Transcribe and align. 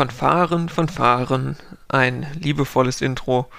Fanfaren, 0.00 0.70
Fanfaren, 0.70 1.58
ein 1.88 2.26
liebevolles 2.32 3.02
Intro 3.02 3.50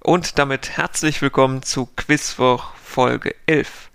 und 0.00 0.38
damit 0.38 0.76
herzlich 0.76 1.22
willkommen 1.22 1.62
zu 1.62 1.86
Quizwoch 1.96 2.74
Folge 2.74 3.34
11. 3.46 3.90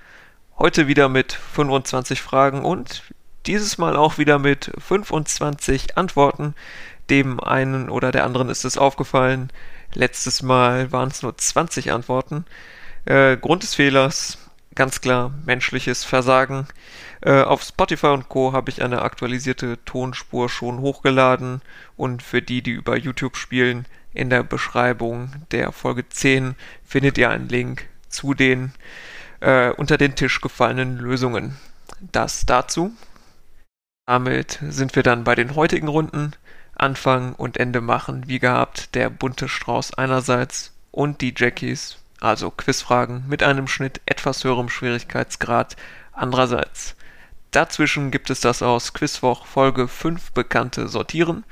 Heute 0.57 0.87
wieder 0.87 1.09
mit 1.09 1.33
25 1.33 2.23
Fragen 2.23 2.65
und 2.65 3.03
dieses 3.45 3.77
Mal 3.77 3.95
auch 3.97 4.17
wieder 4.17 4.39
mit 4.39 4.71
25 4.79 5.95
Antworten. 5.95 6.55
Dem 7.11 7.39
einen 7.39 7.91
oder 7.91 8.11
der 8.11 8.23
anderen 8.23 8.49
ist 8.49 8.65
es 8.65 8.79
aufgefallen. 8.79 9.51
Letztes 9.93 10.41
Mal 10.41 10.91
waren 10.91 11.09
es 11.09 11.21
nur 11.21 11.37
20 11.37 11.91
Antworten. 11.91 12.45
Äh, 13.05 13.37
Grund 13.37 13.61
des 13.61 13.75
Fehlers, 13.75 14.39
ganz 14.75 15.01
klar, 15.01 15.33
menschliches 15.45 16.03
Versagen. 16.03 16.67
Äh, 17.21 17.41
auf 17.41 17.63
Spotify 17.63 18.07
und 18.07 18.29
Co. 18.29 18.53
habe 18.53 18.69
ich 18.69 18.83
eine 18.83 19.01
aktualisierte 19.01 19.79
Tonspur 19.85 20.49
schon 20.49 20.79
hochgeladen 20.79 21.61
und 21.95 22.21
für 22.21 22.41
die, 22.41 22.61
die 22.61 22.71
über 22.71 22.97
YouTube 22.97 23.37
spielen, 23.37 23.85
in 24.13 24.29
der 24.29 24.43
Beschreibung 24.43 25.31
der 25.51 25.71
Folge 25.71 26.07
10 26.07 26.55
findet 26.85 27.17
ihr 27.17 27.29
einen 27.29 27.49
Link 27.49 27.87
zu 28.07 28.33
den 28.33 28.73
äh, 29.41 29.71
unter 29.71 29.97
den 29.97 30.15
Tisch 30.15 30.39
gefallenen 30.41 30.97
Lösungen. 30.97 31.57
Das 31.99 32.45
dazu. 32.45 32.93
Damit 34.05 34.59
sind 34.69 34.95
wir 34.95 35.03
dann 35.03 35.23
bei 35.23 35.35
den 35.35 35.55
heutigen 35.55 35.87
Runden. 35.87 36.33
Anfang 36.75 37.33
und 37.35 37.57
Ende 37.57 37.79
machen, 37.79 38.27
wie 38.27 38.39
gehabt, 38.39 38.95
der 38.95 39.09
bunte 39.09 39.47
Strauß 39.47 39.93
einerseits 39.93 40.73
und 40.91 41.21
die 41.21 41.33
Jackies, 41.35 41.97
also 42.25 42.49
Quizfragen 42.49 43.23
mit 43.27 43.43
einem 43.43 43.67
Schnitt 43.67 44.01
etwas 44.05 44.43
höherem 44.43 44.67
Schwierigkeitsgrad 44.67 45.75
andererseits. 46.11 46.95
Dazwischen 47.51 48.11
gibt 48.11 48.29
es 48.29 48.41
das 48.41 48.61
aus 48.61 48.93
Quizwoch 48.93 49.45
Folge 49.45 49.87
5 49.87 50.31
bekannte 50.31 50.87
Sortieren. 50.87 51.45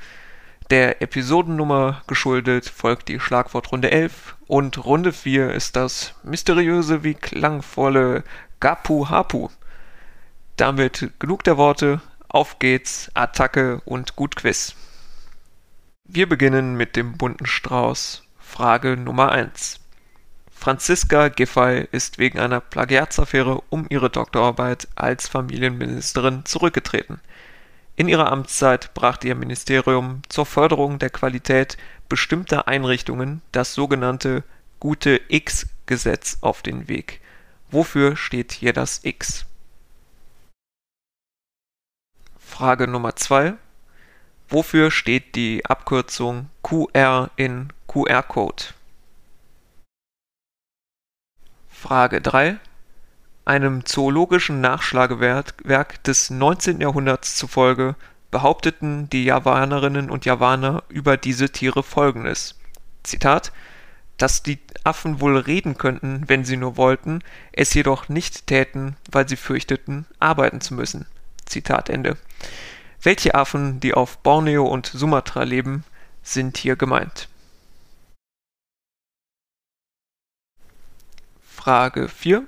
Der 0.70 1.00
Episodennummer 1.00 2.02
geschuldet 2.06 2.68
folgt 2.68 3.08
die 3.08 3.20
Schlagwortrunde 3.20 3.90
11 3.90 4.36
und 4.46 4.84
Runde 4.84 5.12
4 5.12 5.52
ist 5.52 5.76
das 5.76 6.14
mysteriöse 6.24 7.04
wie 7.04 7.14
klangvolle 7.14 8.24
Gapu 8.60 9.08
Hapu. 9.08 9.48
Damit 10.56 11.12
genug 11.20 11.44
der 11.44 11.56
Worte, 11.56 12.00
auf 12.28 12.58
geht's, 12.58 13.10
Attacke 13.14 13.80
und 13.84 14.16
gut 14.16 14.36
Quiz. 14.36 14.74
Wir 16.04 16.28
beginnen 16.28 16.76
mit 16.76 16.96
dem 16.96 17.16
bunten 17.16 17.46
Strauß. 17.46 18.24
Frage 18.38 18.96
Nummer 18.96 19.32
1. 19.32 19.83
Franziska 20.54 21.28
Giffey 21.28 21.86
ist 21.92 22.18
wegen 22.18 22.38
einer 22.38 22.60
Plagiatsaffäre 22.60 23.60
um 23.68 23.86
ihre 23.90 24.08
Doktorarbeit 24.08 24.88
als 24.94 25.28
Familienministerin 25.28 26.46
zurückgetreten. 26.46 27.20
In 27.96 28.08
ihrer 28.08 28.32
Amtszeit 28.32 28.94
brachte 28.94 29.28
ihr 29.28 29.34
Ministerium 29.34 30.22
zur 30.28 30.46
Förderung 30.46 30.98
der 30.98 31.10
Qualität 31.10 31.76
bestimmter 32.08 32.66
Einrichtungen 32.66 33.42
das 33.52 33.74
sogenannte 33.74 34.42
Gute-X-Gesetz 34.80 36.38
auf 36.40 36.62
den 36.62 36.88
Weg. 36.88 37.20
Wofür 37.70 38.16
steht 38.16 38.52
hier 38.52 38.72
das 38.72 39.00
X? 39.04 39.44
Frage 42.38 42.88
Nummer 42.88 43.16
2. 43.16 43.54
Wofür 44.48 44.90
steht 44.90 45.34
die 45.34 45.64
Abkürzung 45.66 46.48
QR 46.62 47.30
in 47.36 47.72
QR-Code? 47.86 48.64
Frage 51.84 52.22
3. 52.22 52.56
Einem 53.44 53.84
zoologischen 53.84 54.62
Nachschlagewerk 54.62 56.02
des 56.04 56.30
19. 56.30 56.80
Jahrhunderts 56.80 57.36
zufolge 57.36 57.94
behaupteten 58.30 59.10
die 59.10 59.24
Javanerinnen 59.24 60.08
und 60.08 60.24
Javaner 60.24 60.82
über 60.88 61.18
diese 61.18 61.50
Tiere 61.50 61.82
folgendes: 61.82 62.54
Zitat, 63.02 63.52
dass 64.16 64.42
die 64.42 64.60
Affen 64.82 65.20
wohl 65.20 65.36
reden 65.36 65.76
könnten, 65.76 66.24
wenn 66.26 66.46
sie 66.46 66.56
nur 66.56 66.78
wollten, 66.78 67.18
es 67.52 67.74
jedoch 67.74 68.08
nicht 68.08 68.46
täten, 68.46 68.96
weil 69.12 69.28
sie 69.28 69.36
fürchteten, 69.36 70.06
arbeiten 70.18 70.62
zu 70.62 70.72
müssen. 70.72 71.04
Zitat 71.44 71.90
Ende. 71.90 72.16
Welche 73.02 73.34
Affen, 73.34 73.80
die 73.80 73.92
auf 73.92 74.16
Borneo 74.20 74.64
und 74.64 74.86
Sumatra 74.86 75.42
leben, 75.42 75.84
sind 76.22 76.56
hier 76.56 76.76
gemeint? 76.76 77.28
Frage 81.64 82.10
4. 82.10 82.46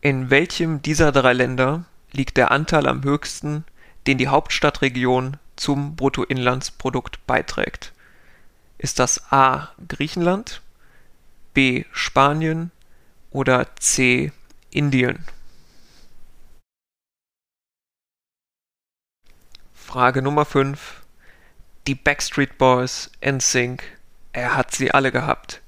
In 0.00 0.30
welchem 0.30 0.80
dieser 0.80 1.12
drei 1.12 1.34
Länder 1.34 1.84
liegt 2.10 2.38
der 2.38 2.50
Anteil 2.50 2.86
am 2.86 3.04
höchsten, 3.04 3.66
den 4.06 4.16
die 4.16 4.28
Hauptstadtregion 4.28 5.36
zum 5.56 5.94
Bruttoinlandsprodukt 5.94 7.26
beiträgt? 7.26 7.92
Ist 8.78 8.98
das 8.98 9.30
A. 9.30 9.68
Griechenland, 9.86 10.62
B. 11.52 11.84
Spanien 11.92 12.70
oder 13.30 13.76
C. 13.76 14.32
Indien? 14.70 15.26
Frage 19.74 20.22
Nummer 20.22 20.46
5. 20.46 21.02
Die 21.86 21.94
Backstreet 21.94 22.56
Boys, 22.56 23.10
NSYNC, 23.22 23.82
er 24.32 24.56
hat 24.56 24.74
sie 24.74 24.92
alle 24.92 25.12
gehabt. 25.12 25.60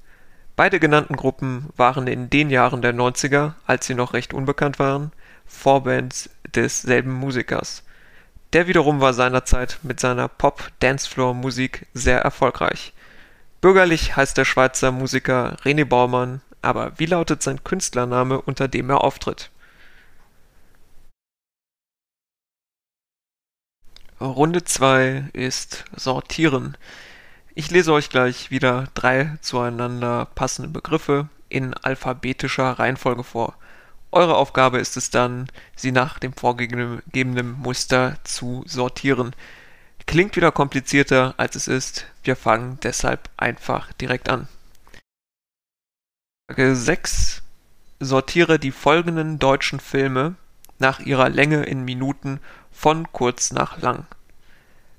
Beide 0.55 0.79
genannten 0.79 1.15
Gruppen 1.15 1.69
waren 1.77 2.05
in 2.07 2.29
den 2.29 2.49
Jahren 2.49 2.81
der 2.81 2.93
90er, 2.93 3.53
als 3.65 3.87
sie 3.87 3.95
noch 3.95 4.13
recht 4.13 4.33
unbekannt 4.33 4.77
waren, 4.77 5.11
Vorbands 5.45 6.29
desselben 6.53 7.11
Musikers. 7.11 7.83
Der 8.53 8.67
wiederum 8.67 9.01
war 9.01 9.13
seinerzeit 9.13 9.79
mit 9.81 9.99
seiner 9.99 10.27
Pop-Dancefloor-Musik 10.27 11.87
sehr 11.95 12.19
erfolgreich. 12.19 12.93
Bürgerlich 13.61 14.15
heißt 14.15 14.37
der 14.37 14.45
Schweizer 14.45 14.91
Musiker 14.91 15.57
René 15.63 15.85
Baumann, 15.85 16.41
aber 16.61 16.91
wie 16.97 17.07
lautet 17.07 17.41
sein 17.41 17.63
Künstlername, 17.63 18.39
unter 18.39 18.67
dem 18.67 18.91
er 18.91 19.03
auftritt? 19.03 19.49
Runde 24.21 24.63
2 24.63 25.31
ist 25.33 25.85
Sortieren. 25.95 26.77
Ich 27.55 27.69
lese 27.69 27.93
euch 27.93 28.09
gleich 28.09 28.49
wieder 28.49 28.87
drei 28.95 29.37
zueinander 29.41 30.25
passende 30.33 30.69
Begriffe 30.69 31.27
in 31.49 31.75
alphabetischer 31.75 32.79
Reihenfolge 32.79 33.23
vor. 33.23 33.55
Eure 34.11 34.35
Aufgabe 34.35 34.79
ist 34.79 34.97
es 34.97 35.11
dann, 35.11 35.47
sie 35.75 35.91
nach 35.91 36.17
dem 36.17 36.33
vorgegebenen 36.33 37.51
Muster 37.51 38.17
zu 38.23 38.63
sortieren. 38.65 39.35
Klingt 40.07 40.35
wieder 40.35 40.51
komplizierter 40.51 41.35
als 41.37 41.55
es 41.55 41.67
ist. 41.67 42.07
Wir 42.23 42.35
fangen 42.35 42.79
deshalb 42.81 43.29
einfach 43.37 43.93
direkt 43.93 44.29
an. 44.29 44.47
Frage 46.49 46.75
6. 46.75 47.43
Sortiere 47.99 48.57
die 48.57 48.71
folgenden 48.71 49.37
deutschen 49.37 49.79
Filme 49.79 50.35
nach 50.79 50.99
ihrer 50.99 51.29
Länge 51.29 51.63
in 51.63 51.85
Minuten 51.85 52.39
von 52.71 53.11
kurz 53.11 53.51
nach 53.51 53.79
lang. 53.79 54.07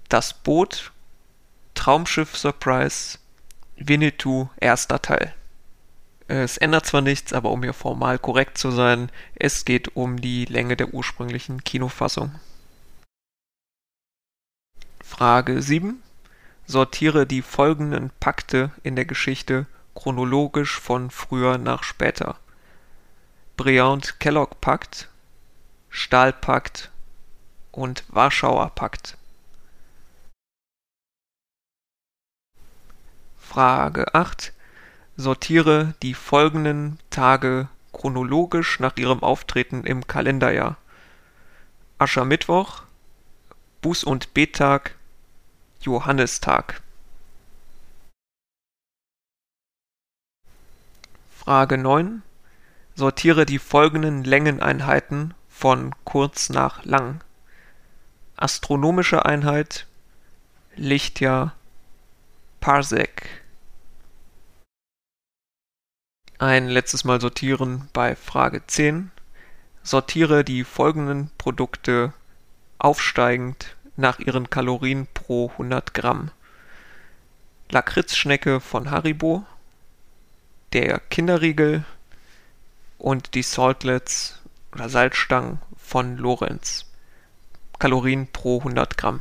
Das 0.09 0.33
Boot 0.33 0.93
Traumschiff 1.75 2.37
Surprise 2.37 3.19
Winnetou 3.77 4.49
erster 4.57 5.03
Teil. 5.03 5.35
Es 6.27 6.57
ändert 6.57 6.87
zwar 6.87 7.03
nichts, 7.03 7.33
aber 7.33 7.51
um 7.51 7.63
hier 7.63 7.75
formal 7.75 8.19
korrekt 8.19 8.57
zu 8.57 8.71
sein, 8.71 9.11
es 9.35 9.65
geht 9.65 9.95
um 9.95 10.21
die 10.21 10.47
Länge 10.47 10.77
der 10.77 10.95
ursprünglichen 10.95 11.63
Kinofassung. 11.65 12.39
Frage 15.05 15.61
7. 15.61 16.03
Sortiere 16.67 17.27
die 17.27 17.43
folgenden 17.43 18.11
Pakte 18.21 18.71
in 18.83 18.97
der 18.97 19.05
Geschichte 19.05 19.67
chronologisch 19.95 20.81
von 20.81 21.11
früher 21.11 21.59
nach 21.59 21.83
später. 21.83 22.37
Briand-Kellogg-Pakt, 23.57 25.09
Stahlpakt 25.91 26.91
und 27.71 28.05
Warschauer 28.09 28.71
Pakt. 28.75 29.17
Frage 33.55 34.13
8. 34.17 34.53
Sortiere 35.17 35.95
die 36.03 36.15
folgenden 36.15 36.99
Tage 37.11 37.69
chronologisch 37.93 38.81
nach 38.81 38.97
ihrem 38.97 39.23
Auftreten 39.23 39.85
im 39.85 40.09
Kalenderjahr: 40.09 40.77
Aschermittwoch, 41.99 42.83
Buß- 43.81 44.05
und 44.05 44.35
Bettag, 44.35 44.97
Johannistag. 45.81 46.83
Frage 51.31 51.79
9. 51.79 52.23
Sortiere 52.97 53.47
die 53.47 53.61
folgenden 53.61 54.25
Längeneinheiten 54.25 55.33
von 55.49 55.95
kurz 56.03 56.51
nach 56.51 56.85
lang: 56.85 57.23
Astronomische 58.35 59.25
Einheit, 59.25 59.87
Lichtjahr, 60.75 61.55
Parsec 62.61 63.44
ein 66.39 66.69
letztes 66.69 67.05
Mal 67.05 67.21
sortieren 67.21 67.89
bei 67.93 68.17
Frage 68.17 68.67
10. 68.67 69.11
Sortiere 69.83 70.45
die 70.45 70.65
folgenden 70.65 71.31
Produkte 71.39 72.13
aufsteigend 72.79 73.77
nach 73.97 74.19
ihren 74.19 74.51
Kalorien 74.51 75.07
pro 75.15 75.51
100 75.51 75.95
Gramm. 75.95 76.31
Lakritzschnecke 77.71 78.61
von 78.61 78.91
Haribo, 78.91 79.45
der 80.73 80.99
Kinderriegel 80.99 81.85
und 82.99 83.35
die 83.35 83.43
Saltlets 83.43 84.41
oder 84.73 84.89
Salzstangen 84.89 85.61
von 85.77 86.17
Lorenz. 86.17 86.87
Kalorien 87.79 88.27
pro 88.27 88.59
100 88.59 88.97
Gramm. 88.97 89.21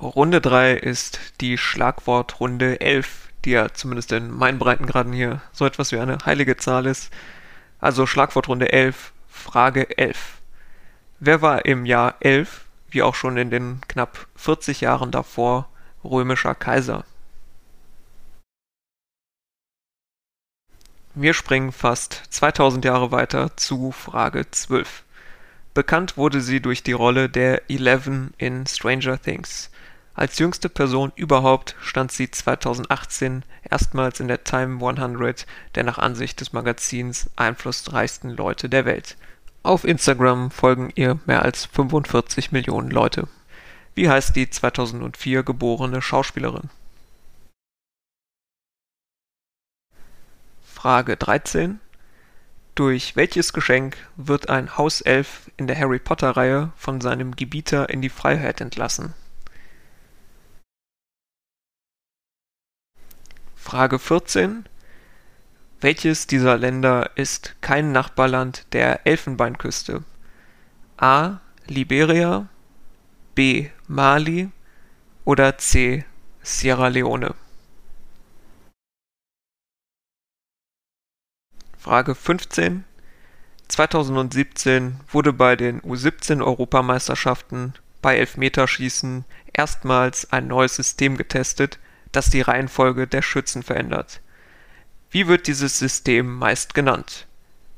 Runde 0.00 0.40
3 0.40 0.74
ist 0.74 1.18
die 1.40 1.58
Schlagwortrunde 1.58 2.80
11, 2.80 3.30
die 3.44 3.50
ja 3.50 3.74
zumindest 3.74 4.12
in 4.12 4.30
meinen 4.30 4.60
Breitengraden 4.60 5.12
hier 5.12 5.42
so 5.52 5.66
etwas 5.66 5.90
wie 5.90 5.98
eine 5.98 6.18
heilige 6.24 6.56
Zahl 6.56 6.86
ist. 6.86 7.12
Also 7.80 8.06
Schlagwortrunde 8.06 8.70
11, 8.72 9.12
Frage 9.28 9.98
11. 9.98 10.38
Wer 11.18 11.42
war 11.42 11.64
im 11.64 11.84
Jahr 11.84 12.14
11, 12.20 12.64
wie 12.90 13.02
auch 13.02 13.16
schon 13.16 13.36
in 13.36 13.50
den 13.50 13.80
knapp 13.88 14.28
40 14.36 14.82
Jahren 14.82 15.10
davor, 15.10 15.68
römischer 16.04 16.54
Kaiser? 16.54 17.04
Wir 21.16 21.34
springen 21.34 21.72
fast 21.72 22.22
2000 22.30 22.84
Jahre 22.84 23.10
weiter 23.10 23.56
zu 23.56 23.90
Frage 23.90 24.48
12. 24.48 25.02
Bekannt 25.74 26.16
wurde 26.16 26.40
sie 26.40 26.60
durch 26.60 26.84
die 26.84 26.92
Rolle 26.92 27.28
der 27.28 27.68
Eleven 27.68 28.32
in 28.38 28.64
Stranger 28.64 29.20
Things. 29.20 29.72
Als 30.18 30.36
jüngste 30.40 30.68
Person 30.68 31.12
überhaupt 31.14 31.76
stand 31.80 32.10
sie 32.10 32.28
2018 32.28 33.44
erstmals 33.62 34.18
in 34.18 34.26
der 34.26 34.42
Time 34.42 34.84
100 34.84 35.46
der 35.76 35.84
nach 35.84 35.98
Ansicht 35.98 36.40
des 36.40 36.52
Magazins 36.52 37.30
einflussreichsten 37.36 38.30
Leute 38.30 38.68
der 38.68 38.84
Welt. 38.84 39.16
Auf 39.62 39.84
Instagram 39.84 40.50
folgen 40.50 40.90
ihr 40.96 41.20
mehr 41.26 41.42
als 41.42 41.66
45 41.66 42.50
Millionen 42.50 42.90
Leute. 42.90 43.28
Wie 43.94 44.10
heißt 44.10 44.34
die 44.34 44.50
2004 44.50 45.44
geborene 45.44 46.02
Schauspielerin? 46.02 46.68
Frage 50.64 51.16
13. 51.16 51.78
Durch 52.74 53.14
welches 53.14 53.52
Geschenk 53.52 53.96
wird 54.16 54.48
ein 54.48 54.76
Hauself 54.76 55.48
in 55.56 55.68
der 55.68 55.78
Harry 55.78 56.00
Potter-Reihe 56.00 56.72
von 56.76 57.00
seinem 57.00 57.36
Gebieter 57.36 57.88
in 57.88 58.02
die 58.02 58.10
Freiheit 58.10 58.60
entlassen? 58.60 59.14
Frage 63.68 63.98
14. 63.98 64.64
Welches 65.82 66.26
dieser 66.26 66.56
Länder 66.56 67.10
ist 67.16 67.54
kein 67.60 67.92
Nachbarland 67.92 68.64
der 68.72 69.06
Elfenbeinküste? 69.06 70.04
A. 70.96 71.40
Liberia, 71.66 72.48
B. 73.34 73.68
Mali 73.86 74.48
oder 75.26 75.58
C. 75.58 76.06
Sierra 76.40 76.88
Leone? 76.88 77.34
Frage 81.76 82.14
15. 82.14 82.84
2017 83.68 84.98
wurde 85.12 85.34
bei 85.34 85.56
den 85.56 85.82
U17-Europameisterschaften 85.82 87.74
bei 88.00 88.16
Elfmeterschießen 88.16 89.26
erstmals 89.52 90.32
ein 90.32 90.46
neues 90.46 90.74
System 90.74 91.18
getestet, 91.18 91.78
das 92.12 92.30
die 92.30 92.40
Reihenfolge 92.40 93.06
der 93.06 93.22
Schützen 93.22 93.62
verändert. 93.62 94.20
Wie 95.10 95.26
wird 95.26 95.46
dieses 95.46 95.78
System 95.78 96.36
meist 96.36 96.74
genannt? 96.74 97.26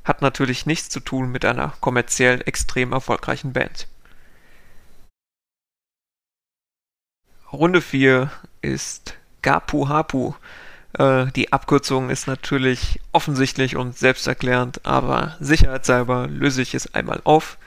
Hat 0.03 0.21
natürlich 0.21 0.65
nichts 0.65 0.89
zu 0.89 0.99
tun 0.99 1.31
mit 1.31 1.45
einer 1.45 1.73
kommerziell 1.79 2.41
extrem 2.45 2.91
erfolgreichen 2.91 3.53
Band. 3.53 3.87
Runde 7.51 7.81
4 7.81 8.31
ist 8.61 9.15
Gapu 9.41 9.89
Hapu. 9.89 10.33
Äh, 10.97 11.27
die 11.33 11.51
Abkürzung 11.53 12.09
ist 12.09 12.27
natürlich 12.27 12.99
offensichtlich 13.11 13.75
und 13.75 13.97
selbsterklärend, 13.97 14.85
aber 14.85 15.35
sicherheitshalber 15.39 16.27
löse 16.27 16.61
ich 16.61 16.73
es 16.73 16.93
einmal 16.93 17.21
auf. 17.23 17.57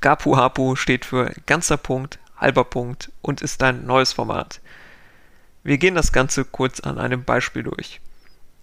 Gapu 0.00 0.36
Hapu 0.36 0.76
steht 0.76 1.04
für 1.04 1.32
ganzer 1.46 1.76
Punkt, 1.76 2.18
halber 2.36 2.64
Punkt 2.64 3.10
und 3.22 3.42
ist 3.42 3.62
ein 3.62 3.86
neues 3.86 4.12
Format. 4.12 4.60
Wir 5.62 5.76
gehen 5.76 5.94
das 5.94 6.12
Ganze 6.12 6.44
kurz 6.44 6.80
an 6.80 6.98
einem 6.98 7.24
Beispiel 7.24 7.62
durch. 7.62 8.00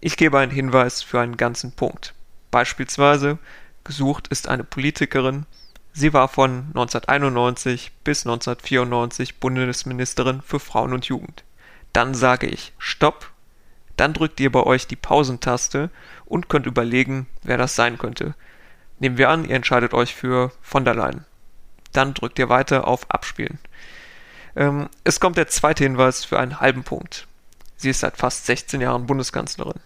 Ich 0.02 0.18
gebe 0.18 0.40
einen 0.40 0.52
Hinweis 0.52 1.04
für 1.04 1.20
einen 1.20 1.38
ganzen 1.38 1.72
Punkt. 1.72 2.16
Beispielsweise, 2.50 3.38
gesucht 3.84 4.28
ist 4.30 4.48
eine 4.48 4.64
Politikerin, 4.64 5.46
sie 5.94 6.14
war 6.14 6.28
von 6.28 6.68
1991 6.70 7.92
bis 8.04 8.26
1994 8.26 9.40
Bundesministerin 9.40 10.42
für 10.42 10.60
Frauen 10.60 10.94
und 10.94 11.06
Jugend. 11.06 11.44
Dann 11.94 12.16
sage 12.16 12.48
ich 12.48 12.74
Stopp, 12.80 13.32
dann 13.96 14.14
drückt 14.14 14.40
ihr 14.40 14.52
bei 14.52 14.64
euch 14.64 14.88
die 14.88 14.96
Pausentaste 14.96 15.90
und 16.26 16.50
könnt 16.50 16.66
überlegen, 16.66 17.28
wer 17.44 17.58
das 17.58 17.76
sein 17.76 17.98
könnte. 17.98 18.34
Nehmen 19.00 19.18
wir 19.18 19.30
an, 19.30 19.46
ihr 19.46 19.56
entscheidet 19.56 19.94
euch 19.94 20.16
für 20.16 20.52
von 20.62 20.84
der 20.84 20.96
Leyen. 20.96 21.26
Dann 21.94 22.14
drückt 22.14 22.40
ihr 22.40 22.50
weiter 22.50 22.88
auf 22.88 23.10
Abspielen. 23.12 23.60
Ähm, 24.58 24.90
es 25.04 25.20
kommt 25.20 25.38
der 25.38 25.48
zweite 25.48 25.84
Hinweis 25.84 26.26
für 26.26 26.40
einen 26.40 26.60
halben 26.60 26.84
Punkt. 26.84 27.28
Sie 27.78 27.92
ist 27.92 28.00
seit 28.00 28.18
fast 28.18 28.48
16 28.48 28.82
Jahren 28.82 29.06
Bundeskanzlerin. 29.06 29.80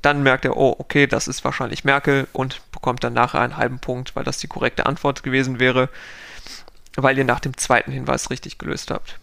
Dann 0.00 0.22
merkt 0.22 0.46
er, 0.46 0.56
oh, 0.56 0.74
okay, 0.78 1.06
das 1.06 1.28
ist 1.28 1.44
wahrscheinlich 1.44 1.84
Merkel 1.84 2.26
und 2.32 2.62
bekommt 2.72 3.04
dann 3.04 3.12
nachher 3.12 3.40
einen 3.40 3.58
halben 3.58 3.80
Punkt, 3.80 4.16
weil 4.16 4.24
das 4.24 4.38
die 4.38 4.46
korrekte 4.46 4.86
Antwort 4.86 5.22
gewesen 5.22 5.60
wäre, 5.60 5.90
weil 6.96 7.18
ihr 7.18 7.24
nach 7.24 7.40
dem 7.40 7.56
zweiten 7.56 7.92
Hinweis 7.92 8.30
richtig 8.30 8.56
gelöst 8.56 8.90
habt. 8.90 9.18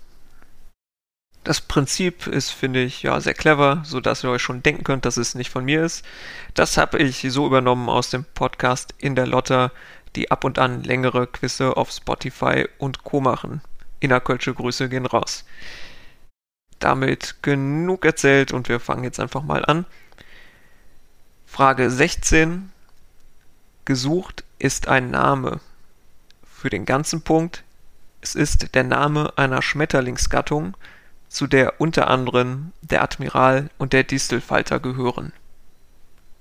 Das 1.44 1.62
Prinzip 1.62 2.28
ist, 2.28 2.52
finde 2.52 2.84
ich, 2.84 3.04
ja 3.04 3.20
sehr 3.22 3.34
clever, 3.34 3.82
so 3.86 4.00
dass 4.00 4.24
ihr 4.24 4.30
euch 4.30 4.42
schon 4.42 4.64
denken 4.64 4.84
könnt, 4.84 5.06
dass 5.06 5.18
es 5.18 5.36
nicht 5.36 5.50
von 5.50 5.66
mir 5.66 5.84
ist. 5.84 6.06
Das 6.54 6.78
habe 6.78 7.00
ich 7.00 7.26
so 7.30 7.48
übernommen 7.48 7.90
aus 7.90 8.12
dem 8.12 8.24
Podcast 8.24 8.94
in 8.98 9.16
der 9.16 9.28
Lotta, 9.28 9.72
die 10.16 10.30
ab 10.30 10.44
und 10.44 10.60
an 10.60 10.84
längere 10.84 11.26
Quizze 11.28 11.76
auf 11.76 11.92
Spotify 11.92 12.68
und 12.78 13.04
Co 13.04 13.22
machen. 13.22 13.62
Innerkölsche 14.00 14.54
Grüße 14.54 14.90
gehen 14.90 15.06
raus. 15.06 15.46
Damit 16.80 17.38
genug 17.42 18.06
erzählt 18.06 18.52
und 18.52 18.70
wir 18.70 18.80
fangen 18.80 19.04
jetzt 19.04 19.20
einfach 19.20 19.44
mal 19.44 19.66
an. 19.66 19.86
Frage 21.46 21.90
16. 21.90 22.72
Gesucht 23.86 24.44
ist 24.60 24.88
ein 24.88 25.12
Name. 25.12 25.60
Für 26.44 26.70
den 26.70 26.86
ganzen 26.86 27.22
Punkt. 27.22 27.64
Es 28.22 28.34
ist 28.34 28.74
der 28.74 28.84
Name 28.84 29.34
einer 29.38 29.62
Schmetterlingsgattung, 29.62 30.76
zu 31.28 31.48
der 31.48 31.80
unter 31.80 32.10
anderem 32.10 32.72
der 32.82 33.04
Admiral 33.04 33.70
und 33.78 33.94
der 33.94 34.04
Distelfalter 34.04 34.80
gehören. 34.80 35.34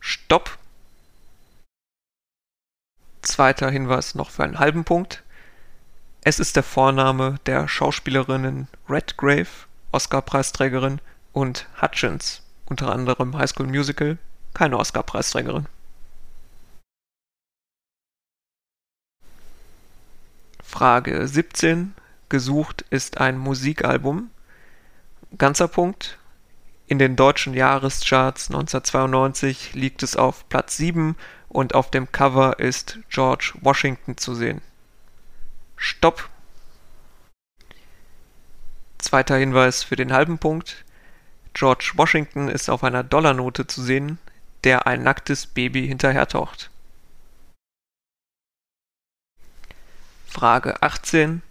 Stopp. 0.01 0.57
Zweiter 3.23 3.71
Hinweis 3.71 4.15
noch 4.15 4.31
für 4.31 4.45
einen 4.45 4.59
halben 4.59 4.85
Punkt. 4.85 5.24
Es 6.27 6.41
ist 6.41 6.57
der 6.57 6.63
Vorname 6.63 7.39
der 7.45 7.69
Schauspielerinnen 7.69 8.67
Redgrave 8.89 9.47
(Oscar-Preisträgerin) 9.93 11.03
und 11.35 11.69
Hutchins 11.83 12.41
(unter 12.65 12.91
anderem 12.91 13.37
High 13.37 13.51
School 13.51 13.67
Musical) 13.67 14.17
(keine 14.55 14.79
Oscar-Preisträgerin). 14.79 15.67
Frage 20.63 21.29
17. 21.29 21.95
Gesucht 22.31 22.87
ist 22.89 23.19
ein 23.19 23.37
Musikalbum. 23.37 24.31
Ganzer 25.37 25.69
Punkt. 25.69 26.17
In 26.87 26.99
den 26.99 27.17
deutschen 27.17 27.53
Jahrescharts 27.53 28.47
1992 28.49 29.75
liegt 29.75 30.03
es 30.03 30.17
auf 30.17 30.49
Platz 30.49 30.79
7 30.79 31.17
und 31.51 31.75
auf 31.75 31.91
dem 31.91 32.11
Cover 32.13 32.61
ist 32.61 32.99
George 33.11 33.53
Washington 33.61 34.17
zu 34.17 34.35
sehen 34.35 34.63
Stopp. 35.77 36.29
Zweiter 38.99 39.37
Hinweis 39.37 39.83
für 39.83 39.97
den 39.97 40.13
halben 40.13 40.39
Punkt. 40.39 40.85
George 41.53 41.93
Washington 41.97 42.49
ist 42.49 42.69
auf 42.69 42.83
einer 42.83 43.05
Dollarnote 43.05 43.67
zu 43.67 43.83
sehen, 43.83 44.19
der 44.65 44.87
ein 44.87 45.03
nacktes 45.03 45.47
Baby 45.47 45.87
hinterhertaucht. 45.87 46.71
Frage 50.27 50.83
18. 50.83 51.43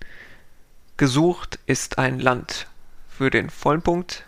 Gesucht 0.97 1.59
ist 1.65 1.97
ein 1.99 2.19
Land. 2.19 2.67
Für 3.07 3.29
den 3.29 3.49
vollen 3.49 3.81
Punkt. 3.81 4.25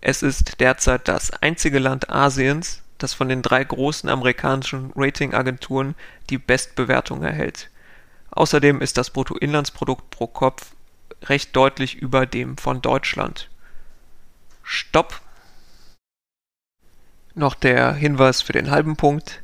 Es 0.00 0.22
ist 0.22 0.60
derzeit 0.60 1.08
das 1.08 1.30
einzige 1.30 1.78
Land 1.78 2.10
Asiens, 2.10 2.82
das 2.98 3.14
von 3.14 3.28
den 3.28 3.42
drei 3.42 3.64
großen 3.64 4.08
amerikanischen 4.08 4.92
Ratingagenturen 4.94 5.94
die 6.28 6.38
Bestbewertung 6.38 7.22
erhält. 7.22 7.70
Außerdem 8.36 8.82
ist 8.82 8.98
das 8.98 9.08
Bruttoinlandsprodukt 9.08 10.10
pro 10.10 10.26
Kopf 10.26 10.72
recht 11.22 11.56
deutlich 11.56 11.94
über 11.94 12.26
dem 12.26 12.58
von 12.58 12.82
Deutschland. 12.82 13.48
Stopp! 14.62 15.22
Noch 17.34 17.54
der 17.54 17.94
Hinweis 17.94 18.42
für 18.42 18.52
den 18.52 18.70
halben 18.70 18.96
Punkt. 18.96 19.42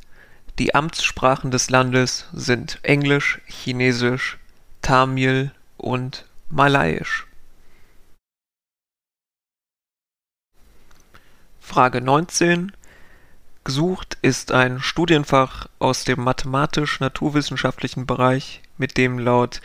Die 0.59 0.75
Amtssprachen 0.75 1.49
des 1.49 1.71
Landes 1.71 2.27
sind 2.33 2.79
Englisch, 2.83 3.41
Chinesisch, 3.47 4.37
Tamil 4.83 5.51
und 5.77 6.27
Malayisch. 6.49 7.25
Frage 11.59 11.99
19. 11.99 12.73
Gesucht 13.65 14.17
ist 14.21 14.51
ein 14.51 14.81
Studienfach 14.81 15.67
aus 15.79 16.03
dem 16.03 16.21
mathematisch-naturwissenschaftlichen 16.21 18.05
Bereich, 18.05 18.61
mit 18.77 18.97
dem 18.97 19.19
laut 19.19 19.61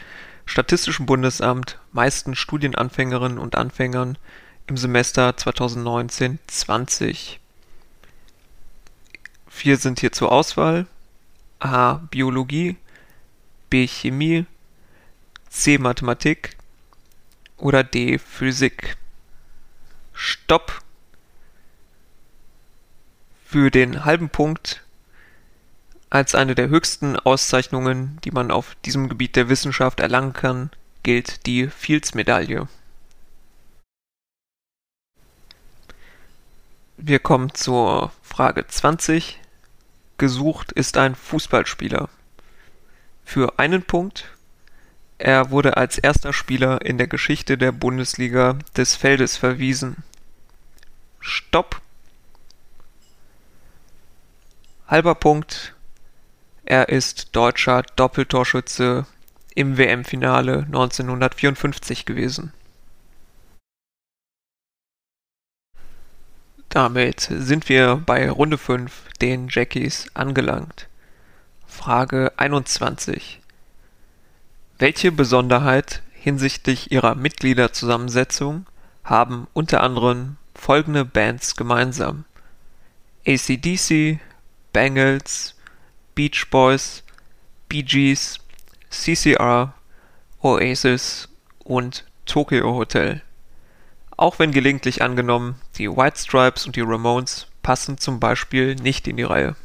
Statistischem 0.47 1.05
Bundesamt 1.05 1.81
meisten 1.93 2.37
Studienanfängerinnen 2.37 3.39
und 3.39 3.57
Anfängern 3.57 4.17
im 4.69 4.77
Semester 4.77 5.37
2019/20. 5.37 7.39
Vier 9.49 9.79
sind 9.79 9.99
hier 9.99 10.13
zur 10.13 10.31
Auswahl: 10.31 10.87
A. 11.59 11.95
Biologie, 11.95 12.77
B. 13.69 13.89
Chemie, 13.89 14.47
C. 15.51 15.79
Mathematik 15.79 16.57
oder 17.57 17.83
D. 17.83 18.19
Physik. 18.19 18.97
Stopp! 20.13 20.85
Für 23.51 23.71
den 23.71 24.05
halben 24.05 24.29
Punkt 24.29 24.83
als 26.11 26.35
eine 26.35 26.55
der 26.55 26.69
höchsten 26.69 27.17
Auszeichnungen, 27.17 28.19
die 28.23 28.31
man 28.31 28.51
auf 28.51 28.77
diesem 28.85 29.09
Gebiet 29.09 29.37
der 29.37 29.49
Wissenschaft 29.49 30.01
erlangen 30.01 30.35
kann, 30.35 30.71
gilt 31.03 31.47
die 31.47 31.69
Fields-Medaille. 31.69 32.69
Wir 36.99 37.19
kommen 37.21 37.55
zur 37.55 38.13
Frage 38.23 38.67
20. 38.67 39.41
Gesucht 40.19 40.73
ist 40.73 40.99
ein 40.99 41.15
Fußballspieler. 41.15 42.11
Für 43.25 43.59
einen 43.59 43.83
Punkt. 43.83 44.29
Er 45.17 45.49
wurde 45.51 45.79
als 45.79 45.97
erster 45.97 46.35
Spieler 46.35 46.85
in 46.85 46.99
der 46.99 47.07
Geschichte 47.07 47.57
der 47.57 47.73
Bundesliga 47.73 48.59
des 48.77 48.95
Feldes 48.95 49.39
verwiesen. 49.39 50.05
Stopp. 51.19 51.81
Halber 54.89 55.15
Punkt. 55.15 55.75
Er 56.65 56.89
ist 56.89 57.37
deutscher 57.37 57.83
Doppeltorschütze 57.83 59.05
im 59.55 59.77
WM-Finale 59.77 60.61
1954 60.61 62.07
gewesen. 62.07 62.55
Damit 66.71 67.29
sind 67.31 67.69
wir 67.69 67.97
bei 67.97 68.31
Runde 68.31 68.57
5, 68.57 69.13
den 69.21 69.49
Jackies, 69.51 70.07
angelangt. 70.15 70.89
Frage 71.67 72.33
21. 72.39 73.41
Welche 74.79 75.13
Besonderheit 75.13 76.03
hinsichtlich 76.13 76.91
ihrer 76.93 77.15
Mitgliederzusammensetzung 77.15 78.65
haben 79.05 79.49
unter 79.53 79.83
anderem 79.83 80.39
folgende 80.55 81.05
Bands 81.05 81.57
gemeinsam: 81.57 82.25
ACDC, 83.27 84.19
Bangles, 84.79 85.57
Beach 86.15 86.51
Boys, 86.51 87.03
Bee 87.69 87.83
Gees, 87.83 88.39
CCR, 88.91 89.75
Oasis 90.41 91.29
und 91.65 92.05
Tokyo 92.27 92.77
Hotel. 92.77 93.21
Auch 94.17 94.39
wenn 94.39 94.53
gelegentlich 94.53 95.03
angenommen, 95.03 95.57
die 95.79 95.89
White 95.89 96.21
Stripes 96.21 96.65
und 96.65 96.77
die 96.77 96.83
Ramones 96.83 97.49
passen 97.61 97.99
zum 97.99 98.21
Beispiel 98.21 98.77
nicht 98.77 99.09
in 99.09 99.17
die 99.17 99.25
Reihe. 99.25 99.57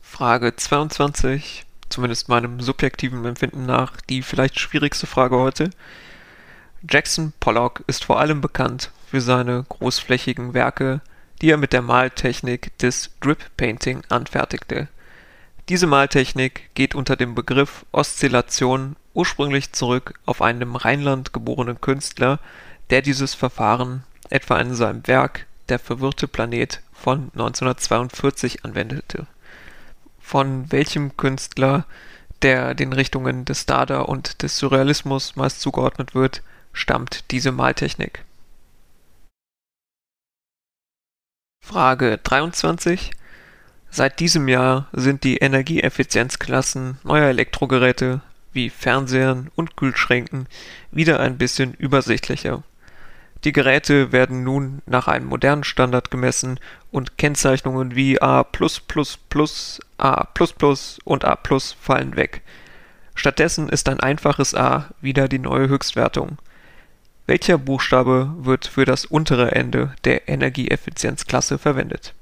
Frage 0.00 0.56
22, 0.56 1.64
zumindest 1.90 2.28
meinem 2.28 2.58
subjektiven 2.58 3.24
Empfinden 3.24 3.66
nach, 3.66 4.00
die 4.00 4.22
vielleicht 4.22 4.58
schwierigste 4.58 5.06
Frage 5.06 5.36
heute. 5.36 5.70
Jackson 6.90 7.32
Pollock 7.38 7.84
ist 7.86 8.04
vor 8.04 8.18
allem 8.18 8.40
bekannt 8.40 8.90
für 9.08 9.20
seine 9.20 9.64
großflächigen 9.68 10.54
Werke 10.54 11.02
die 11.42 11.50
er 11.50 11.56
mit 11.56 11.72
der 11.72 11.82
Maltechnik 11.82 12.78
des 12.78 13.10
Drip 13.20 13.50
Painting 13.56 14.02
anfertigte. 14.08 14.86
Diese 15.68 15.88
Maltechnik 15.88 16.70
geht 16.74 16.94
unter 16.94 17.16
dem 17.16 17.34
Begriff 17.34 17.84
Oszillation 17.90 18.94
ursprünglich 19.12 19.72
zurück 19.72 20.14
auf 20.24 20.40
einen 20.40 20.62
im 20.62 20.76
Rheinland 20.76 21.32
geborenen 21.32 21.80
Künstler, 21.80 22.38
der 22.90 23.02
dieses 23.02 23.34
Verfahren 23.34 24.04
etwa 24.30 24.58
in 24.58 24.74
seinem 24.74 25.06
Werk 25.06 25.46
Der 25.68 25.78
verwirrte 25.78 26.28
Planet 26.28 26.80
von 26.92 27.30
1942 27.32 28.64
anwendete. 28.64 29.26
Von 30.20 30.70
welchem 30.70 31.16
Künstler, 31.16 31.86
der 32.42 32.74
den 32.74 32.92
Richtungen 32.92 33.44
des 33.44 33.66
Dada 33.66 34.00
und 34.02 34.42
des 34.42 34.58
Surrealismus 34.58 35.36
meist 35.36 35.60
zugeordnet 35.60 36.14
wird, 36.14 36.42
stammt 36.72 37.30
diese 37.30 37.52
Maltechnik 37.52 38.24
Frage 41.72 42.20
23. 42.22 43.12
Seit 43.88 44.20
diesem 44.20 44.46
Jahr 44.46 44.88
sind 44.92 45.24
die 45.24 45.38
Energieeffizienzklassen 45.38 46.98
neuer 47.02 47.28
Elektrogeräte 47.28 48.20
wie 48.52 48.68
Fernsehern 48.68 49.50
und 49.54 49.74
Kühlschränken 49.74 50.48
wieder 50.90 51.18
ein 51.18 51.38
bisschen 51.38 51.72
übersichtlicher. 51.72 52.62
Die 53.44 53.52
Geräte 53.52 54.12
werden 54.12 54.44
nun 54.44 54.82
nach 54.84 55.08
einem 55.08 55.28
modernen 55.28 55.64
Standard 55.64 56.10
gemessen 56.10 56.60
und 56.90 57.16
Kennzeichnungen 57.16 57.96
wie 57.96 58.20
A++, 58.20 58.44
A++ 59.96 60.28
und 61.04 61.24
A+ 61.24 61.38
fallen 61.80 62.16
weg. 62.16 62.42
Stattdessen 63.14 63.70
ist 63.70 63.88
ein 63.88 64.00
einfaches 64.00 64.54
A 64.54 64.90
wieder 65.00 65.26
die 65.26 65.38
neue 65.38 65.70
Höchstwertung 65.70 66.36
welcher 67.26 67.58
Buchstabe 67.58 68.32
wird 68.38 68.66
für 68.66 68.84
das 68.84 69.04
untere 69.04 69.52
Ende 69.52 69.94
der 70.04 70.28
Energieeffizienzklasse 70.28 71.58
verwendet? 71.58 72.14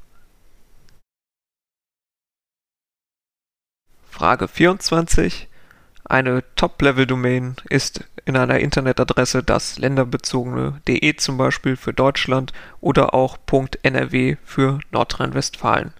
Frage 4.09 4.49
24. 4.49 5.49
Eine 6.04 6.42
Top-Level-Domain 6.57 7.57
ist 7.69 8.04
in 8.25 8.37
einer 8.37 8.59
Internetadresse 8.61 9.42
das 9.42 9.78
länderbezogene 9.78 10.80
.de 10.87 11.16
zum 11.16 11.38
Beispiel 11.38 11.76
für 11.76 11.95
Deutschland 11.95 12.52
oder 12.80 13.14
auch 13.14 13.38
.nrw 13.83 14.37
für 14.45 14.80
Nordrhein-Westfalen. 14.90 15.95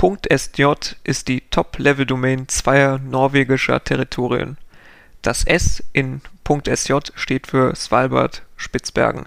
.sj 0.00 0.96
ist 1.02 1.28
die 1.28 1.40
Top-Level-Domain 1.50 2.48
zweier 2.48 2.98
norwegischer 2.98 3.82
Territorien. 3.82 4.58
Das 5.22 5.44
S 5.44 5.82
in 5.92 6.20
.sj 6.48 7.12
steht 7.14 7.46
für 7.46 7.74
Svalbard 7.74 8.42
Spitzbergen. 8.56 9.26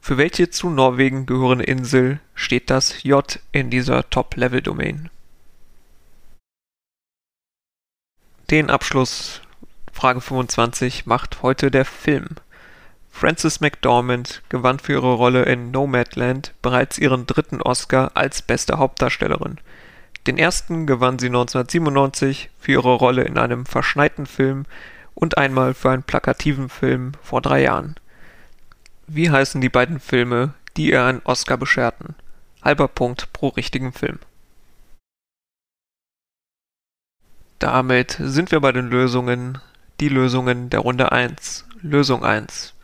Für 0.00 0.18
welche 0.18 0.50
zu 0.50 0.68
Norwegen 0.70 1.26
gehörende 1.26 1.64
Insel 1.64 2.20
steht 2.34 2.70
das 2.70 3.02
J 3.02 3.38
in 3.52 3.70
dieser 3.70 4.08
Top-Level-Domain? 4.10 5.10
Den 8.50 8.68
Abschluss 8.68 9.40
Frage 9.92 10.20
25 10.20 11.06
macht 11.06 11.42
heute 11.42 11.70
der 11.70 11.84
Film. 11.84 12.26
Frances 13.10 13.60
McDormand 13.60 14.42
gewann 14.48 14.80
für 14.80 14.92
ihre 14.92 15.14
Rolle 15.14 15.44
in 15.44 15.70
Nomadland 15.70 16.52
bereits 16.60 16.98
ihren 16.98 17.26
dritten 17.26 17.62
Oscar 17.62 18.10
als 18.14 18.42
beste 18.42 18.76
Hauptdarstellerin. 18.76 19.58
Den 20.26 20.36
ersten 20.36 20.86
gewann 20.86 21.18
sie 21.18 21.28
1997 21.28 22.50
für 22.58 22.72
ihre 22.72 22.94
Rolle 22.94 23.22
in 23.22 23.38
einem 23.38 23.66
verschneiten 23.66 24.26
Film 24.26 24.66
und 25.14 25.38
einmal 25.38 25.74
für 25.74 25.90
einen 25.90 26.02
plakativen 26.02 26.68
Film 26.68 27.12
vor 27.22 27.40
drei 27.40 27.62
Jahren. 27.62 27.96
Wie 29.06 29.30
heißen 29.30 29.60
die 29.60 29.68
beiden 29.68 30.00
Filme, 30.00 30.54
die 30.76 30.90
ihr 30.90 31.04
einen 31.04 31.22
Oscar 31.24 31.56
bescherten? 31.56 32.14
Halber 32.62 32.88
Punkt 32.88 33.32
pro 33.32 33.48
richtigen 33.48 33.92
Film. 33.92 34.18
Damit 37.58 38.16
sind 38.20 38.50
wir 38.50 38.60
bei 38.60 38.72
den 38.72 38.88
Lösungen. 38.88 39.58
Die 40.00 40.08
Lösungen 40.08 40.70
der 40.70 40.80
Runde 40.80 41.12
1. 41.12 41.66
Lösung 41.80 42.24
1. 42.24 42.74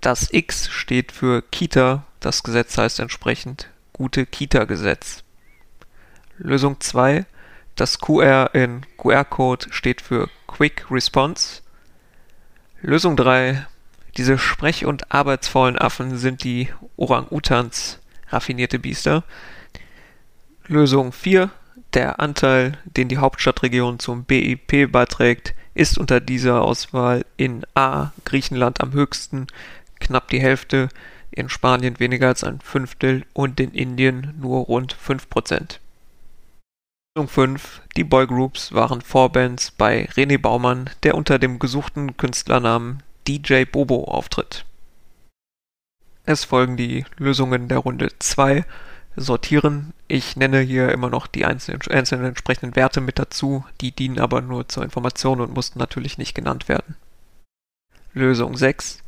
Das 0.00 0.32
X 0.32 0.70
steht 0.70 1.12
für 1.12 1.42
Kita, 1.42 2.04
das 2.20 2.42
Gesetz 2.42 2.78
heißt 2.78 3.00
entsprechend 3.00 3.68
Gute 3.92 4.24
Kita-Gesetz. 4.24 5.22
Lösung 6.38 6.80
2. 6.80 7.26
Das 7.76 7.98
QR 7.98 8.54
in 8.54 8.86
QR-Code 8.96 9.66
steht 9.70 10.00
für 10.00 10.28
Quick 10.60 10.90
Response. 10.90 11.62
Lösung 12.82 13.16
3. 13.16 13.66
Diese 14.18 14.36
sprech- 14.36 14.84
und 14.84 15.10
arbeitsvollen 15.10 15.78
Affen 15.78 16.18
sind 16.18 16.44
die 16.44 16.68
Orang-Utans, 16.98 17.98
raffinierte 18.28 18.78
Biester. 18.78 19.24
Lösung 20.66 21.12
4. 21.12 21.48
Der 21.94 22.20
Anteil, 22.20 22.76
den 22.84 23.08
die 23.08 23.16
Hauptstadtregion 23.16 24.00
zum 24.00 24.24
BIP 24.24 24.92
beiträgt, 24.92 25.54
ist 25.72 25.96
unter 25.96 26.20
dieser 26.20 26.60
Auswahl 26.60 27.24
in 27.38 27.64
A. 27.74 28.12
Griechenland 28.26 28.82
am 28.82 28.92
höchsten, 28.92 29.46
knapp 29.98 30.28
die 30.28 30.42
Hälfte, 30.42 30.90
in 31.30 31.48
Spanien 31.48 31.98
weniger 32.00 32.28
als 32.28 32.44
ein 32.44 32.60
Fünftel 32.60 33.24
und 33.32 33.60
in 33.60 33.72
Indien 33.72 34.34
nur 34.38 34.66
rund 34.66 34.94
5%. 34.94 35.79
Lösung 37.16 37.28
5. 37.28 37.82
Die 37.96 38.04
Boygroups 38.04 38.72
waren 38.72 39.00
Vorbands 39.00 39.72
bei 39.72 40.08
René 40.10 40.38
Baumann, 40.38 40.90
der 41.02 41.16
unter 41.16 41.40
dem 41.40 41.58
gesuchten 41.58 42.16
Künstlernamen 42.16 43.02
DJ 43.26 43.64
Bobo 43.64 44.04
auftritt. 44.04 44.64
Es 46.24 46.44
folgen 46.44 46.76
die 46.76 47.04
Lösungen 47.16 47.66
der 47.66 47.78
Runde 47.78 48.10
2. 48.16 48.64
Sortieren. 49.16 49.92
Ich 50.06 50.36
nenne 50.36 50.60
hier 50.60 50.92
immer 50.92 51.10
noch 51.10 51.26
die 51.26 51.44
einzelnen, 51.44 51.82
einzelnen 51.90 52.26
entsprechenden 52.26 52.76
Werte 52.76 53.00
mit 53.00 53.18
dazu, 53.18 53.64
die 53.80 53.90
dienen 53.90 54.20
aber 54.20 54.40
nur 54.40 54.68
zur 54.68 54.84
Information 54.84 55.40
und 55.40 55.52
mussten 55.52 55.80
natürlich 55.80 56.16
nicht 56.16 56.36
genannt 56.36 56.68
werden. 56.68 56.94
Lösung 58.12 58.56
6. 58.56 59.02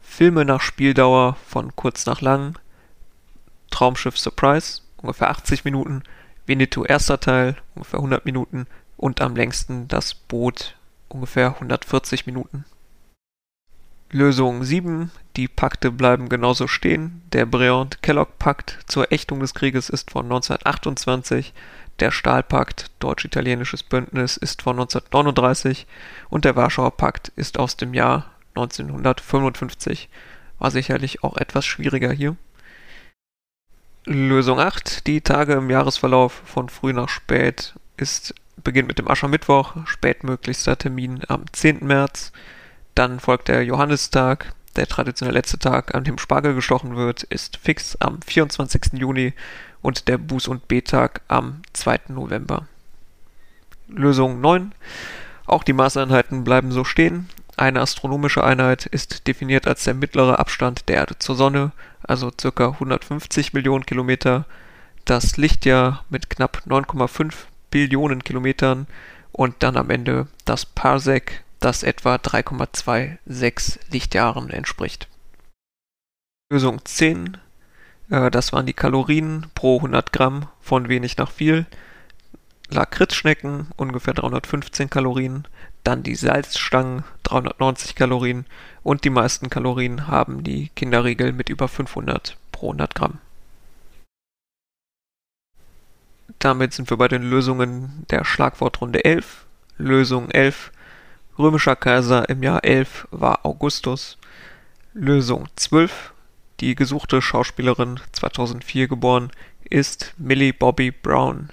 Filme 0.00 0.46
nach 0.46 0.62
Spieldauer 0.62 1.36
von 1.46 1.76
kurz 1.76 2.06
nach 2.06 2.22
lang. 2.22 2.58
Traumschiff 3.70 4.16
Surprise, 4.16 4.80
ungefähr 4.96 5.28
80 5.28 5.66
Minuten. 5.66 6.04
Winnetou 6.48 6.84
erster 6.84 7.20
Teil, 7.20 7.56
ungefähr 7.74 8.00
100 8.00 8.24
Minuten. 8.24 8.66
Und 8.96 9.20
am 9.20 9.36
längsten 9.36 9.86
das 9.86 10.14
Boot, 10.14 10.76
ungefähr 11.08 11.54
140 11.54 12.26
Minuten. 12.26 12.64
Lösung 14.10 14.64
7. 14.64 15.10
Die 15.36 15.48
Pakte 15.48 15.90
bleiben 15.92 16.30
genauso 16.30 16.66
stehen. 16.66 17.22
Der 17.32 17.44
Briand-Kellogg-Pakt 17.44 18.78
zur 18.86 19.12
Ächtung 19.12 19.40
des 19.40 19.52
Krieges 19.54 19.90
ist 19.90 20.10
von 20.10 20.24
1928. 20.24 21.52
Der 22.00 22.10
Stahlpakt, 22.10 22.86
deutsch-italienisches 23.00 23.82
Bündnis, 23.82 24.36
ist 24.36 24.62
von 24.62 24.76
1939 24.76 25.86
und 26.30 26.44
der 26.44 26.56
Warschauer 26.56 26.96
Pakt 26.96 27.28
ist 27.36 27.58
aus 27.58 27.76
dem 27.76 27.92
Jahr 27.92 28.30
1955. 28.54 30.08
War 30.58 30.70
sicherlich 30.70 31.22
auch 31.22 31.36
etwas 31.36 31.66
schwieriger 31.66 32.10
hier. 32.10 32.36
Lösung 34.10 34.58
8. 34.58 35.06
Die 35.06 35.20
Tage 35.20 35.52
im 35.52 35.68
Jahresverlauf 35.68 36.32
von 36.46 36.70
früh 36.70 36.94
nach 36.94 37.10
spät 37.10 37.74
ist, 37.98 38.34
beginnt 38.56 38.88
mit 38.88 38.98
dem 38.98 39.06
Aschermittwoch, 39.06 39.76
spätmöglichster 39.84 40.78
Termin 40.78 41.20
am 41.28 41.44
10. 41.52 41.86
März. 41.86 42.32
Dann 42.94 43.20
folgt 43.20 43.48
der 43.48 43.66
Johannistag, 43.66 44.54
der 44.76 44.86
traditionell 44.86 45.34
letzte 45.34 45.58
Tag, 45.58 45.94
an 45.94 46.04
dem 46.04 46.16
Spargel 46.16 46.54
gestochen 46.54 46.96
wird, 46.96 47.24
ist 47.24 47.58
fix 47.58 47.96
am 48.00 48.22
24. 48.22 48.94
Juni 48.94 49.34
und 49.82 50.08
der 50.08 50.18
Buß- 50.18 50.48
und 50.48 50.68
B-Tag 50.68 51.20
am 51.28 51.60
2. 51.74 52.00
November. 52.08 52.66
Lösung 53.88 54.40
9. 54.40 54.72
Auch 55.44 55.64
die 55.64 55.74
Maßeinheiten 55.74 56.44
bleiben 56.44 56.72
so 56.72 56.82
stehen. 56.82 57.28
Eine 57.58 57.82
astronomische 57.82 58.42
Einheit 58.42 58.86
ist 58.86 59.26
definiert 59.26 59.68
als 59.68 59.84
der 59.84 59.92
mittlere 59.92 60.38
Abstand 60.38 60.88
der 60.88 60.96
Erde 60.96 61.18
zur 61.18 61.36
Sonne, 61.36 61.72
also 62.02 62.30
ca. 62.30 62.68
150 62.68 63.52
Millionen 63.52 63.86
Kilometer, 63.86 64.44
das 65.04 65.36
Lichtjahr 65.36 66.04
mit 66.10 66.30
knapp 66.30 66.62
9,5 66.66 67.34
Billionen 67.70 68.24
Kilometern 68.24 68.86
und 69.32 69.62
dann 69.62 69.76
am 69.76 69.90
Ende 69.90 70.26
das 70.44 70.66
Parsec, 70.66 71.44
das 71.60 71.82
etwa 71.82 72.16
3,26 72.16 73.78
Lichtjahren 73.90 74.50
entspricht. 74.50 75.08
Lösung 76.50 76.84
10. 76.84 77.36
Äh, 78.10 78.30
das 78.30 78.52
waren 78.52 78.66
die 78.66 78.72
Kalorien 78.72 79.46
pro 79.54 79.76
100 79.76 80.12
Gramm 80.12 80.48
von 80.60 80.88
wenig 80.88 81.16
nach 81.16 81.30
viel. 81.30 81.66
Lakritzschnecken 82.70 83.68
ungefähr 83.76 84.14
315 84.14 84.90
Kalorien, 84.90 85.46
dann 85.84 86.02
die 86.02 86.14
Salzstangen 86.14 87.04
390 87.24 87.94
Kalorien 87.94 88.46
und 88.82 89.04
die 89.04 89.10
meisten 89.10 89.50
Kalorien 89.50 90.06
haben 90.08 90.44
die 90.44 90.70
Kinderriegel 90.74 91.32
mit 91.32 91.48
über 91.48 91.68
500 91.68 92.36
pro 92.52 92.68
100 92.68 92.94
Gramm. 92.94 93.18
Damit 96.38 96.72
sind 96.72 96.88
wir 96.90 96.96
bei 96.96 97.08
den 97.08 97.22
Lösungen 97.22 98.06
der 98.10 98.24
Schlagwortrunde 98.24 99.04
11. 99.04 99.46
Lösung 99.76 100.30
11. 100.30 100.70
Römischer 101.38 101.76
Kaiser 101.76 102.28
im 102.28 102.42
Jahr 102.42 102.64
11 102.64 103.08
war 103.10 103.44
Augustus. 103.44 104.18
Lösung 104.94 105.48
12. 105.56 106.12
Die 106.60 106.74
gesuchte 106.74 107.22
Schauspielerin 107.22 108.00
2004 108.12 108.88
geboren 108.88 109.30
ist 109.68 110.14
Millie 110.16 110.52
Bobby 110.52 110.90
Brown. 110.90 111.50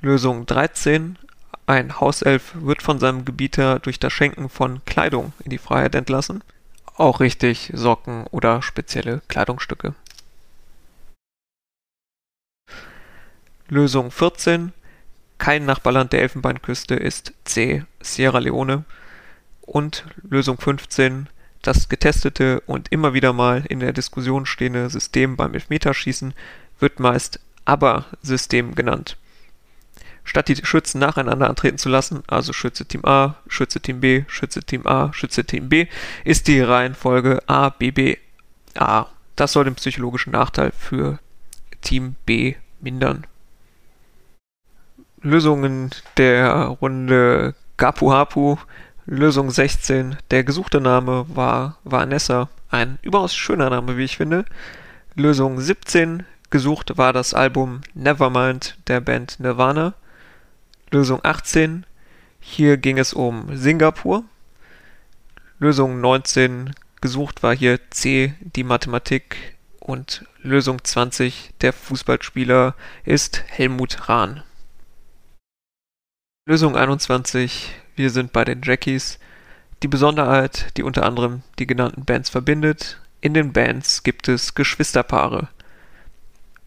Lösung 0.00 0.46
13. 0.46 1.18
Ein 1.66 1.98
Hauself 1.98 2.52
wird 2.54 2.82
von 2.82 2.98
seinem 2.98 3.24
Gebieter 3.24 3.78
durch 3.78 3.98
das 3.98 4.12
Schenken 4.12 4.50
von 4.50 4.84
Kleidung 4.84 5.32
in 5.42 5.50
die 5.50 5.58
Freiheit 5.58 5.94
entlassen. 5.94 6.44
Auch 6.96 7.20
richtig 7.20 7.70
Socken 7.74 8.26
oder 8.30 8.60
spezielle 8.60 9.22
Kleidungsstücke. 9.28 9.94
Lösung 13.68 14.10
14. 14.10 14.72
Kein 15.38 15.64
Nachbarland 15.64 16.12
der 16.12 16.20
Elfenbeinküste 16.20 16.96
ist 16.96 17.32
C. 17.44 17.84
Sierra 18.00 18.38
Leone. 18.38 18.84
Und 19.62 20.04
Lösung 20.22 20.58
15. 20.58 21.30
Das 21.62 21.88
getestete 21.88 22.60
und 22.66 22.92
immer 22.92 23.14
wieder 23.14 23.32
mal 23.32 23.64
in 23.66 23.80
der 23.80 23.94
Diskussion 23.94 24.44
stehende 24.44 24.90
System 24.90 25.36
beim 25.36 25.54
Elfmeterschießen 25.54 26.34
wird 26.78 27.00
meist 27.00 27.40
ABBA-System 27.64 28.74
genannt. 28.74 29.16
Statt 30.24 30.48
die 30.48 30.56
Schützen 30.64 30.98
nacheinander 30.98 31.48
antreten 31.48 31.78
zu 31.78 31.88
lassen, 31.88 32.22
also 32.26 32.52
Schütze 32.52 32.86
Team 32.86 33.04
A, 33.04 33.36
Schütze 33.46 33.80
Team 33.80 34.00
B, 34.00 34.24
Schütze 34.26 34.62
Team 34.62 34.86
A, 34.86 35.12
Schütze 35.12 35.44
Team 35.44 35.68
B, 35.68 35.86
ist 36.24 36.48
die 36.48 36.60
Reihenfolge 36.60 37.42
A, 37.46 37.68
B, 37.68 37.90
B, 37.90 38.16
A. 38.74 39.06
Das 39.36 39.52
soll 39.52 39.64
den 39.64 39.74
psychologischen 39.74 40.32
Nachteil 40.32 40.72
für 40.78 41.18
Team 41.82 42.16
B 42.24 42.54
mindern. 42.80 43.26
Lösungen 45.20 45.90
der 46.16 46.50
Runde 46.50 47.54
Gapu 47.76 48.12
Hapu. 48.12 48.56
Lösung 49.06 49.50
16. 49.50 50.16
Der 50.30 50.44
gesuchte 50.44 50.80
Name 50.80 51.26
war 51.28 51.78
Vanessa. 51.84 52.48
Ein 52.70 52.98
überaus 53.02 53.34
schöner 53.34 53.70
Name, 53.70 53.96
wie 53.96 54.04
ich 54.04 54.16
finde. 54.16 54.44
Lösung 55.14 55.60
17. 55.60 56.24
Gesucht 56.50 56.96
war 56.96 57.12
das 57.12 57.34
Album 57.34 57.80
Nevermind 57.94 58.78
der 58.86 59.00
Band 59.00 59.40
Nirvana. 59.40 59.94
Lösung 60.94 61.18
18. 61.24 61.84
Hier 62.38 62.76
ging 62.76 62.98
es 62.98 63.12
um 63.12 63.56
Singapur. 63.56 64.22
Lösung 65.58 66.00
19. 66.00 66.72
Gesucht 67.00 67.42
war 67.42 67.52
hier 67.52 67.80
C, 67.90 68.34
die 68.38 68.62
Mathematik. 68.62 69.56
Und 69.80 70.24
Lösung 70.40 70.84
20. 70.84 71.50
Der 71.62 71.72
Fußballspieler 71.72 72.76
ist 73.04 73.42
Helmut 73.48 74.08
Rahn. 74.08 74.44
Lösung 76.46 76.76
21. 76.76 77.74
Wir 77.96 78.10
sind 78.10 78.32
bei 78.32 78.44
den 78.44 78.62
Jackies. 78.62 79.18
Die 79.82 79.88
Besonderheit, 79.88 80.76
die 80.76 80.84
unter 80.84 81.04
anderem 81.06 81.42
die 81.58 81.66
genannten 81.66 82.04
Bands 82.04 82.30
verbindet. 82.30 83.00
In 83.20 83.34
den 83.34 83.52
Bands 83.52 84.04
gibt 84.04 84.28
es 84.28 84.54
Geschwisterpaare. 84.54 85.48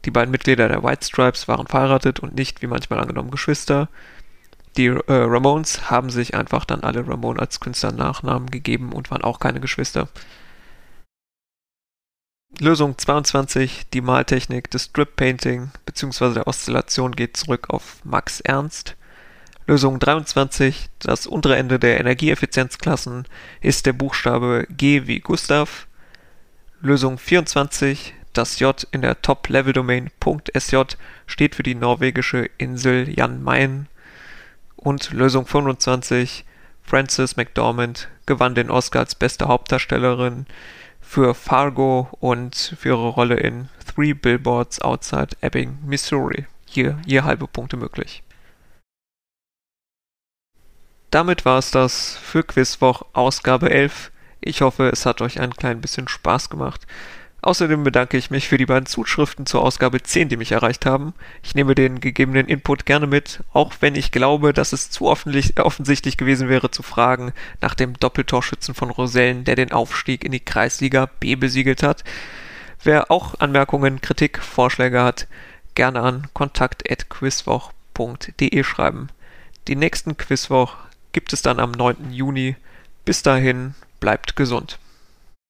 Die 0.04 0.12
beiden 0.12 0.32
Mitglieder 0.32 0.68
der 0.68 0.84
White 0.84 1.06
Stripes 1.06 1.48
waren 1.48 1.68
verheiratet 1.68 2.20
und 2.20 2.36
nicht, 2.36 2.62
wie 2.62 2.68
manchmal 2.68 3.00
angenommen, 3.00 3.32
Geschwister. 3.32 3.90
Die 4.78 4.86
äh, 4.86 5.02
Ramones 5.08 5.90
haben 5.90 6.12
sich 6.12 6.36
einfach 6.36 6.64
dann 6.64 6.82
alle 6.82 7.08
Ramone 7.08 7.40
als 7.40 7.60
Künstlernachnamen 7.60 8.52
gegeben 8.52 8.94
und 8.94 9.10
waren 9.10 9.24
auch 9.24 9.40
keine 9.40 9.60
Geschwister. 9.60 10.08
Lösung 12.60 12.98
22, 12.98 13.88
die 13.92 14.02
Maltechnik 14.02 14.70
des 14.70 14.86
Strip 14.86 15.16
Painting 15.16 15.72
bzw. 15.86 16.36
der 16.36 16.48
Oszillation 16.48 17.16
geht 17.16 17.38
zurück 17.38 17.70
auf 17.70 17.98
Max 18.04 18.40
Ernst. 18.40 18.96
Lösung 19.66 20.00
23, 20.00 20.90
das 21.00 21.28
untere 21.28 21.58
Ende 21.58 21.80
der 21.80 22.00
Energieeffizienzklassen 22.00 23.28
ist 23.62 23.86
der 23.86 23.94
Buchstabe 23.94 24.66
G 24.70 25.08
wie 25.08 25.20
Gustav. 25.20 25.88
Lösung 26.82 27.18
24, 27.18 28.14
das 28.34 28.60
J 28.60 28.88
in 28.92 29.02
der 29.02 29.22
Top-Level-Domain 29.22 30.12
.sj 30.54 30.98
steht 31.26 31.56
für 31.56 31.64
die 31.64 31.76
norwegische 31.76 32.50
Insel 32.58 33.10
Jan 33.10 33.44
Mayen 33.44 33.88
und 34.88 35.12
Lösung 35.12 35.46
25 35.46 36.46
Frances 36.82 37.36
McDormand 37.36 38.08
gewann 38.26 38.56
den 38.56 38.72
Oscar 38.72 39.00
als 39.00 39.16
beste 39.16 39.50
Hauptdarstellerin 39.50 40.46
für 41.02 41.36
Fargo 41.36 42.08
und 42.22 42.56
für 42.56 42.90
ihre 42.90 43.10
Rolle 43.10 43.36
in 43.36 43.68
Three 43.86 44.14
Billboards 44.14 44.82
Outside 44.82 45.36
Ebbing, 45.42 45.80
Missouri. 45.86 46.46
Hier, 46.66 46.98
hier 47.06 47.26
halbe 47.26 47.48
Punkte 47.48 47.76
möglich. 47.76 48.24
Damit 51.12 51.44
war 51.44 51.58
es 51.58 51.72
das 51.72 52.16
für 52.16 52.44
Quizwoch 52.44 53.02
Ausgabe 53.12 53.70
11. 53.70 54.14
Ich 54.40 54.62
hoffe, 54.62 54.88
es 54.88 55.06
hat 55.06 55.20
euch 55.20 55.42
ein 55.42 55.52
klein 55.52 55.82
bisschen 55.82 56.08
Spaß 56.08 56.50
gemacht. 56.50 56.88
Außerdem 57.48 57.84
bedanke 57.86 58.18
ich 58.18 58.30
mich 58.30 58.50
für 58.50 58.58
die 58.58 58.66
beiden 58.66 58.88
Zuschriften 58.88 59.46
zur 59.46 59.64
Ausgabe 59.64 60.04
10, 60.04 60.28
die 60.28 60.36
mich 60.36 60.52
erreicht 60.52 60.86
haben. 60.86 61.14
Ich 61.42 61.56
nehme 61.56 61.76
den 61.76 62.02
gegebenen 62.02 62.46
Input 62.46 62.86
gerne 62.86 63.08
mit, 63.08 63.40
auch 63.54 63.72
wenn 63.80 63.96
ich 63.96 64.12
glaube, 64.12 64.52
dass 64.52 64.74
es 64.74 64.90
zu 64.90 65.08
offensichtlich 65.08 66.18
gewesen 66.18 66.50
wäre 66.50 66.72
zu 66.72 66.84
fragen 66.84 67.32
nach 67.62 67.74
dem 67.74 67.94
Doppeltorschützen 67.94 68.76
von 68.76 68.90
Rosellen, 68.90 69.46
der 69.46 69.56
den 69.56 69.72
Aufstieg 69.72 70.26
in 70.26 70.34
die 70.34 70.42
Kreisliga 70.42 71.06
B 71.22 71.38
besiegelt 71.38 71.84
hat. 71.84 72.04
Wer 72.84 73.12
auch 73.12 73.40
Anmerkungen, 73.40 74.02
Kritik, 74.02 74.44
Vorschläge 74.44 75.02
hat, 75.02 75.30
gerne 75.74 76.02
an 76.02 76.28
kontakt.quizwoch.de 76.34 78.64
schreiben. 78.66 79.08
Die 79.70 79.78
nächsten 79.78 80.18
Quizwoch 80.18 80.76
gibt 81.14 81.32
es 81.32 81.44
dann 81.44 81.62
am 81.62 81.72
9. 81.72 82.12
Juni. 82.12 82.58
Bis 83.06 83.24
dahin, 83.24 83.74
bleibt 84.02 84.36
gesund. 84.36 84.80